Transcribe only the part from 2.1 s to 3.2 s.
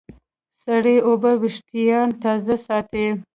تازه ساتي.